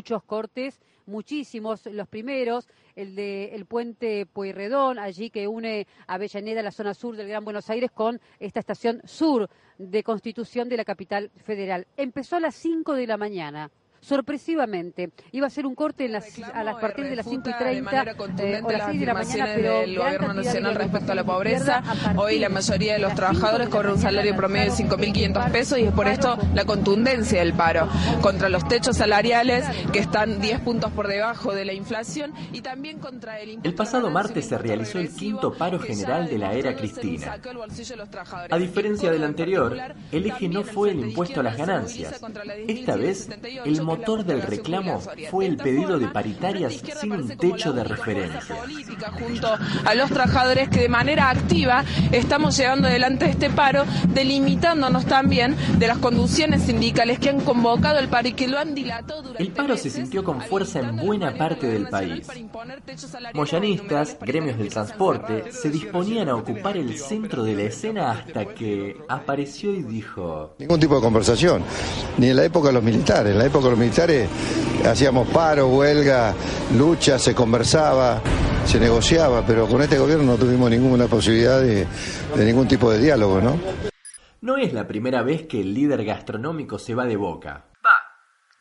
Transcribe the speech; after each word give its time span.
Muchos 0.00 0.22
cortes, 0.22 0.80
muchísimos, 1.04 1.84
los 1.84 2.08
primeros, 2.08 2.66
el 2.96 3.14
de 3.14 3.54
el 3.54 3.66
puente 3.66 4.24
Pueyrredón, 4.24 4.98
allí 4.98 5.28
que 5.28 5.46
une 5.46 5.86
Avellaneda, 6.06 6.62
la 6.62 6.70
zona 6.70 6.94
sur 6.94 7.16
del 7.16 7.28
Gran 7.28 7.44
Buenos 7.44 7.68
Aires, 7.68 7.90
con 7.90 8.18
esta 8.38 8.60
estación 8.60 9.02
sur 9.04 9.50
de 9.76 10.02
Constitución 10.02 10.70
de 10.70 10.78
la 10.78 10.86
capital 10.86 11.30
federal. 11.44 11.86
Empezó 11.98 12.36
a 12.36 12.40
las 12.40 12.54
5 12.54 12.94
de 12.94 13.06
la 13.06 13.18
mañana. 13.18 13.70
Sorpresivamente, 14.00 15.10
iba 15.32 15.46
a 15.46 15.50
ser 15.50 15.66
un 15.66 15.74
corte 15.74 16.06
en 16.06 16.12
las, 16.12 16.26
a 16.54 16.64
las 16.64 16.76
partir 16.76 17.04
de 17.04 17.16
las 17.16 17.26
5 17.26 17.50
y 17.50 17.52
30 17.52 18.02
eh, 18.38 18.60
o 18.62 18.70
las 18.70 18.86
6 18.86 19.00
de 19.00 19.06
la 19.06 19.14
mañana, 19.14 19.52
pero 19.54 19.80
del 19.80 19.98
gobierno 19.98 20.34
nacional 20.34 20.74
respecto 20.74 21.12
a 21.12 21.14
la 21.14 21.24
pobreza. 21.24 21.82
a 21.84 22.14
Hoy 22.16 22.38
la 22.38 22.48
mayoría 22.48 22.94
de 22.94 22.98
los 22.98 23.14
trabajadores 23.14 23.66
5 23.66 23.76
cobran 23.76 23.92
un 23.94 24.00
salario 24.00 24.34
promedio 24.36 24.72
de 24.72 24.84
5.500 24.84 25.50
pesos 25.50 25.78
y 25.78 25.82
es 25.82 25.92
por 25.92 26.08
esto 26.08 26.38
la 26.54 26.64
contundencia 26.64 27.40
del 27.40 27.52
paro 27.52 27.88
contra 28.22 28.48
los 28.48 28.66
techos 28.68 28.96
salariales 28.96 29.64
que 29.92 29.98
están 29.98 30.40
10 30.40 30.60
puntos 30.60 30.90
por 30.92 31.06
debajo 31.06 31.54
de 31.54 31.64
la 31.64 31.72
inflación 31.72 32.32
y 32.52 32.62
también 32.62 32.98
contra 32.98 33.38
el 33.38 33.50
impuesto 33.50 33.68
El 33.68 33.74
pasado 33.74 34.10
martes 34.10 34.46
se 34.46 34.58
realizó 34.58 34.98
el 34.98 35.10
quinto 35.10 35.52
paro 35.52 35.78
general 35.78 36.28
de 36.28 36.38
la 36.38 36.54
era 36.54 36.74
Cristina. 36.74 37.38
A 38.50 38.58
diferencia 38.58 39.10
del 39.10 39.20
El 39.20 39.24
anterior, 39.24 39.76
el 40.10 40.26
eje 40.26 40.48
no 40.48 40.62
fue 40.62 40.92
el 40.92 41.00
impuesto 41.00 41.40
a 41.40 41.42
las 41.42 41.56
ganancias. 41.58 42.18
Esta 42.66 42.96
vez, 42.96 43.28
10.178, 43.28 43.66
el 43.66 43.89
motor 43.90 44.24
del 44.24 44.42
reclamo 44.42 45.00
fue 45.30 45.46
el 45.46 45.56
pedido 45.56 45.98
de 45.98 46.06
paritarias 46.06 46.80
sin 47.00 47.12
un 47.12 47.28
techo 47.36 47.72
de 47.72 47.82
referencia. 47.82 48.56
junto 49.18 49.48
a 49.84 49.94
los 49.94 50.10
trabajadores 50.10 50.68
que 50.68 50.80
de 50.80 50.88
manera 50.88 51.28
activa 51.28 51.84
estamos 52.12 52.56
llevando 52.56 52.86
adelante 52.86 53.28
este 53.28 53.50
paro, 53.50 53.84
delimitándonos 54.08 55.06
también 55.06 55.56
de 55.78 55.88
las 55.88 55.98
conducciones 55.98 56.62
sindicales 56.62 57.18
que 57.18 57.30
han 57.30 57.40
convocado 57.40 57.98
el 57.98 58.08
paro 58.08 58.28
y 58.28 58.32
que 58.32 58.46
lo 58.46 58.58
han 58.58 58.76
dilatado 58.76 59.22
durante 59.22 59.42
El 59.42 59.50
paro 59.50 59.76
se 59.76 59.90
sintió 59.90 60.22
con 60.22 60.40
fuerza 60.40 60.78
en 60.78 60.96
buena 60.96 61.34
parte 61.34 61.66
del 61.66 61.88
país. 61.88 62.28
Moyanistas, 63.34 64.16
gremios 64.20 64.56
del 64.56 64.68
transporte, 64.68 65.50
se 65.50 65.68
disponían 65.68 66.28
a 66.28 66.36
ocupar 66.36 66.76
el 66.76 66.96
centro 66.96 67.42
de 67.42 67.56
la 67.56 67.62
escena 67.62 68.12
hasta 68.12 68.44
que 68.46 68.96
apareció 69.08 69.74
y 69.74 69.82
dijo... 69.82 70.54
Ningún 70.58 70.78
tipo 70.78 70.94
de 70.94 71.00
conversación, 71.00 71.64
ni 72.18 72.28
en 72.28 72.36
la 72.36 72.44
época 72.44 72.68
de 72.68 72.74
los 72.74 72.82
militares. 72.84 73.32
En 73.32 73.38
la 73.38 73.46
época 73.46 73.64
de 73.64 73.70
los 73.70 73.79
militares 73.80 74.28
hacíamos 74.84 75.28
paro, 75.28 75.68
huelga, 75.68 76.34
lucha, 76.76 77.18
se 77.18 77.34
conversaba, 77.34 78.20
se 78.66 78.78
negociaba, 78.78 79.44
pero 79.46 79.66
con 79.66 79.82
este 79.82 79.98
gobierno 79.98 80.24
no 80.24 80.36
tuvimos 80.36 80.70
ninguna 80.70 81.06
posibilidad 81.06 81.60
de, 81.60 81.86
de 82.36 82.44
ningún 82.44 82.68
tipo 82.68 82.90
de 82.90 82.98
diálogo, 82.98 83.40
¿no? 83.40 83.58
No 84.42 84.56
es 84.56 84.72
la 84.72 84.86
primera 84.86 85.22
vez 85.22 85.46
que 85.46 85.60
el 85.60 85.74
líder 85.74 86.04
gastronómico 86.04 86.78
se 86.78 86.94
va 86.94 87.04
de 87.04 87.16
boca. 87.16 87.66
Va, 87.84 87.96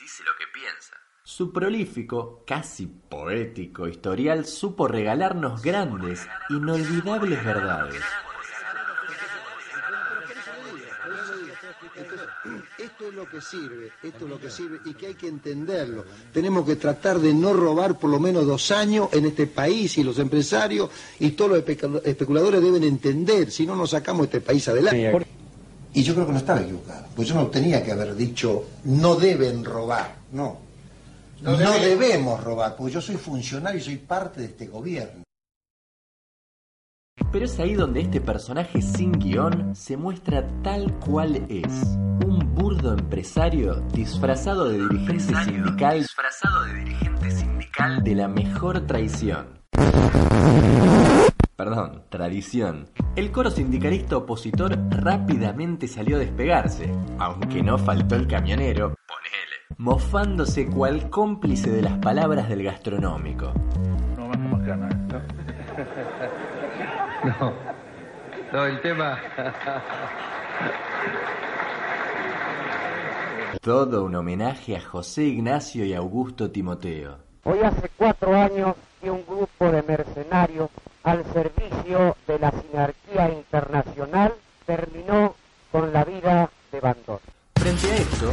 dice 0.00 0.22
lo 0.24 0.32
que 0.36 0.44
piensa. 0.52 0.94
Su 1.22 1.52
prolífico, 1.52 2.42
casi 2.46 2.86
poético 2.86 3.86
historial 3.86 4.44
supo 4.44 4.88
regalarnos 4.88 5.62
grandes, 5.62 6.26
inolvidables 6.48 7.44
verdades. 7.44 8.02
Esto 12.78 13.08
es 13.08 13.14
lo 13.14 13.28
que 13.28 13.40
sirve, 13.40 13.90
esto 14.02 14.24
es 14.24 14.30
lo 14.30 14.40
que 14.40 14.50
sirve 14.50 14.78
y 14.84 14.94
que 14.94 15.06
hay 15.08 15.14
que 15.14 15.28
entenderlo. 15.28 16.04
Tenemos 16.32 16.64
que 16.66 16.76
tratar 16.76 17.18
de 17.18 17.32
no 17.34 17.52
robar 17.52 17.98
por 17.98 18.10
lo 18.10 18.18
menos 18.20 18.46
dos 18.46 18.70
años 18.70 19.08
en 19.12 19.26
este 19.26 19.46
país 19.46 19.96
y 19.98 20.04
los 20.04 20.18
empresarios 20.18 20.90
y 21.18 21.30
todos 21.30 21.52
los 21.52 21.60
especu- 21.64 22.00
especuladores 22.04 22.62
deben 22.62 22.84
entender, 22.84 23.50
si 23.50 23.66
no 23.66 23.76
nos 23.76 23.90
sacamos 23.90 24.26
este 24.26 24.40
país 24.40 24.66
adelante. 24.68 24.96
Y 25.94 26.02
yo 26.02 26.14
creo 26.14 26.26
que 26.26 26.32
no 26.32 26.38
estaba 26.38 26.60
equivocado, 26.60 27.06
pues 27.16 27.28
yo 27.28 27.34
no 27.34 27.46
tenía 27.48 27.82
que 27.82 27.92
haber 27.92 28.14
dicho 28.14 28.64
no 28.84 29.14
deben 29.16 29.64
robar, 29.64 30.16
no. 30.32 30.58
No, 31.40 31.56
debemos 31.56 32.42
robar, 32.42 32.74
porque 32.76 32.92
yo 32.94 33.00
soy 33.00 33.16
funcionario 33.16 33.80
y 33.80 33.82
soy 33.84 33.96
parte 33.96 34.40
de 34.40 34.46
este 34.48 34.66
gobierno. 34.66 35.22
Pero 37.30 37.44
es 37.44 37.58
ahí 37.60 37.74
donde 37.74 38.00
este 38.00 38.22
personaje 38.22 38.80
sin 38.80 39.12
guion 39.12 39.76
se 39.76 39.98
muestra 39.98 40.48
tal 40.62 40.94
cual 40.94 41.44
es. 41.50 41.98
Un 42.26 42.54
burdo 42.54 42.94
empresario 42.94 43.80
disfrazado 43.92 44.68
de 44.70 44.78
dirigente 44.78 45.34
sindical. 45.44 45.98
Disfrazado 45.98 46.64
de 46.64 46.74
dirigente 46.74 47.30
sindical 47.30 48.02
de 48.02 48.14
la 48.14 48.28
mejor 48.28 48.86
traición. 48.86 49.58
Perdón, 51.54 52.04
tradición. 52.08 52.88
El 53.14 53.30
coro 53.30 53.50
sindicalista 53.50 54.16
opositor 54.16 54.78
rápidamente 54.88 55.86
salió 55.86 56.16
a 56.16 56.20
despegarse, 56.20 56.90
aunque 57.18 57.62
no 57.62 57.76
faltó 57.76 58.14
el 58.14 58.26
camionero, 58.26 58.94
ponele, 59.06 59.76
mofándose 59.76 60.66
cual 60.66 61.10
cómplice 61.10 61.70
de 61.70 61.82
las 61.82 61.98
palabras 61.98 62.48
del 62.48 62.62
gastronómico. 62.62 63.52
No 64.16 64.28
más 64.28 64.38
más 64.38 64.66
ganas, 64.66 64.96
¿no? 64.96 65.47
No. 67.40 67.52
No, 68.52 68.64
el 68.64 68.80
tema. 68.80 69.18
Todo 73.60 74.04
un 74.04 74.14
homenaje 74.14 74.76
a 74.76 74.80
José 74.80 75.24
Ignacio 75.24 75.84
y 75.84 75.92
Augusto 75.94 76.50
Timoteo. 76.50 77.18
Hoy 77.44 77.58
hace 77.62 77.90
cuatro 77.96 78.34
años 78.34 78.76
que 79.00 79.10
un 79.10 79.24
grupo 79.26 79.70
de 79.70 79.82
mercenarios 79.82 80.70
al 81.02 81.24
servicio 81.32 82.16
de 82.26 82.38
la 82.38 82.52
sinarquía 82.52 83.30
internacional 83.32 84.34
terminó 84.64 85.34
con 85.70 85.92
la 85.92 86.04
vida 86.04 86.50
de 86.72 86.80
Bandor. 86.80 87.20
Frente 87.56 87.90
a 87.90 87.96
esto, 87.96 88.32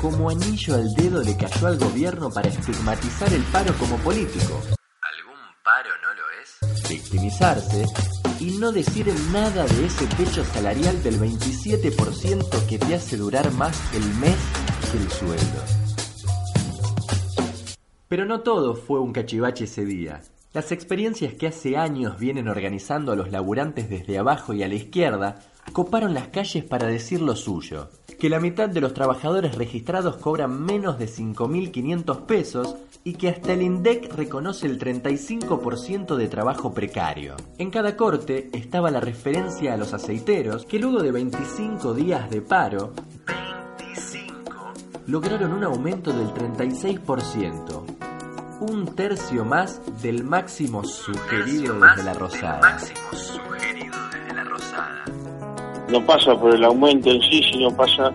como 0.00 0.30
anillo 0.30 0.74
al 0.74 0.88
dedo 0.96 1.22
le 1.22 1.36
cayó 1.36 1.66
al 1.66 1.78
gobierno 1.78 2.30
para 2.30 2.48
estigmatizar 2.48 3.32
el 3.32 3.42
paro 3.44 3.74
como 3.74 3.96
político. 3.98 4.60
Victimizarse 6.92 7.86
y 8.38 8.58
no 8.58 8.70
decir 8.70 9.06
nada 9.32 9.64
de 9.64 9.86
ese 9.86 10.06
techo 10.08 10.44
salarial 10.44 11.02
del 11.02 11.18
27% 11.18 12.66
que 12.66 12.78
te 12.78 12.94
hace 12.94 13.16
durar 13.16 13.50
más 13.52 13.80
el 13.94 14.04
mes 14.16 14.36
que 14.90 14.98
el 14.98 15.10
sueldo. 15.10 15.62
Pero 18.08 18.26
no 18.26 18.40
todo 18.42 18.74
fue 18.74 19.00
un 19.00 19.14
cachivache 19.14 19.64
ese 19.64 19.86
día. 19.86 20.20
Las 20.52 20.70
experiencias 20.70 21.32
que 21.32 21.46
hace 21.46 21.78
años 21.78 22.18
vienen 22.18 22.46
organizando 22.46 23.12
a 23.12 23.16
los 23.16 23.30
laburantes 23.30 23.88
desde 23.88 24.18
abajo 24.18 24.52
y 24.52 24.62
a 24.62 24.68
la 24.68 24.74
izquierda 24.74 25.40
coparon 25.72 26.12
las 26.12 26.28
calles 26.28 26.62
para 26.62 26.88
decir 26.88 27.22
lo 27.22 27.36
suyo. 27.36 27.88
Que 28.22 28.30
la 28.30 28.38
mitad 28.38 28.68
de 28.68 28.80
los 28.80 28.94
trabajadores 28.94 29.56
registrados 29.56 30.18
cobran 30.18 30.62
menos 30.62 30.96
de 30.96 31.06
5.500 31.06 32.24
pesos 32.24 32.76
y 33.02 33.14
que 33.14 33.28
hasta 33.28 33.52
el 33.52 33.62
INDEC 33.62 34.14
reconoce 34.14 34.68
el 34.68 34.78
35% 34.78 36.14
de 36.14 36.28
trabajo 36.28 36.72
precario. 36.72 37.34
En 37.58 37.72
cada 37.72 37.96
corte 37.96 38.48
estaba 38.52 38.92
la 38.92 39.00
referencia 39.00 39.74
a 39.74 39.76
los 39.76 39.92
aceiteros 39.92 40.66
que 40.66 40.78
luego 40.78 41.02
de 41.02 41.10
25 41.10 41.94
días 41.94 42.30
de 42.30 42.42
paro 42.42 42.92
25 43.26 44.72
lograron 45.08 45.52
un 45.54 45.64
aumento 45.64 46.12
del 46.12 46.28
36%, 46.28 47.82
un 48.60 48.94
tercio 48.94 49.44
más 49.44 49.80
del 50.00 50.22
máximo 50.22 50.84
sugerido 50.84 51.74
desde 51.74 52.04
la 52.04 52.14
Rosada. 52.14 52.78
No 55.88 56.04
pasa 56.06 56.38
por 56.38 56.54
el 56.54 56.64
aumento 56.64 57.10
en 57.10 57.20
sí, 57.22 57.42
sino 57.52 57.74
pasa 57.76 58.12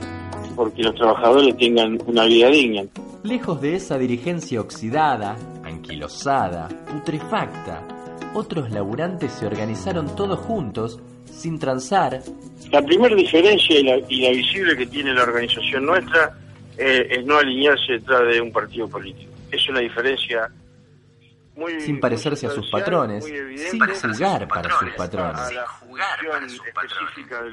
porque 0.55 0.83
los 0.83 0.95
trabajadores 0.95 1.55
tengan 1.57 1.99
una 2.07 2.25
vida 2.25 2.49
digna. 2.49 2.83
Lejos 3.23 3.61
de 3.61 3.75
esa 3.75 3.97
dirigencia 3.97 4.59
oxidada, 4.61 5.35
anquilosada, 5.63 6.67
putrefacta, 6.91 7.85
otros 8.33 8.71
laburantes 8.71 9.31
se 9.31 9.45
organizaron 9.45 10.15
todos 10.15 10.39
juntos, 10.39 10.99
sin 11.25 11.59
transar, 11.59 12.21
La 12.71 12.81
primera 12.81 13.15
diferencia 13.15 13.79
y 13.79 13.83
la, 13.83 13.97
y 14.09 14.21
la 14.21 14.31
visible 14.31 14.75
que 14.75 14.87
tiene 14.87 15.13
la 15.13 15.23
organización 15.23 15.85
nuestra 15.85 16.35
eh, 16.77 17.07
es 17.09 17.25
no 17.25 17.37
alinearse 17.37 17.93
detrás 17.93 18.21
de 18.27 18.41
un 18.41 18.51
partido 18.51 18.87
político. 18.87 19.31
Es 19.51 19.67
una 19.69 19.79
diferencia 19.79 20.49
sin 21.79 21.99
parecerse 21.99 22.47
a 22.47 22.51
sus 22.51 22.69
patrones, 22.69 23.25
sin 23.25 23.79
jugar 23.79 24.47
para 24.47 24.69
sus 24.77 24.89
patrones. 24.91 25.41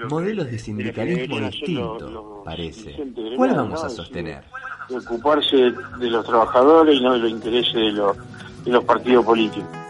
Modelos 0.09 0.51
de 0.51 0.59
sindicalismo 0.59 1.41
distintos, 1.41 2.45
parece. 2.45 2.97
¿Cuál 3.37 3.55
vamos 3.55 3.83
a 3.83 3.89
sostener? 3.89 4.45
De 4.89 4.99
ocuparse 4.99 5.57
de 5.57 6.11
los 6.11 6.27
trabajadores 6.27 6.97
y 6.97 7.03
no 7.03 7.15
de 7.15 7.19
los 7.21 7.31
intereses 7.31 7.75
de 7.75 7.93
los, 7.93 8.17
de 8.65 8.71
los 8.71 8.85
partidos 8.85 9.25
políticos. 9.25 9.84